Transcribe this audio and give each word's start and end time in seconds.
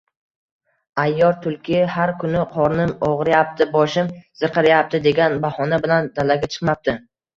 Ayyor 1.03 1.35
Tulki 1.43 1.81
har 1.97 2.13
kuni 2.23 2.41
qornim 2.55 2.93
og’riyapti, 3.09 3.69
boshim 3.77 4.09
zirqirayapti 4.41 5.03
degan 5.07 5.37
bahona 5.45 5.81
bilan 5.85 6.11
dalaga 6.17 6.51
chiqmabdi 6.57 6.99